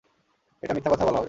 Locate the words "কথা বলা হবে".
0.91-1.19